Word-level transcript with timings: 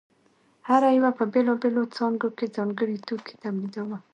هر 0.67 0.81
یوه 0.97 1.11
په 1.17 1.23
بېلابېلو 1.33 1.83
څانګو 1.95 2.29
کې 2.37 2.53
ځانګړی 2.55 2.97
توکی 3.07 3.35
تولیداوه 3.43 3.97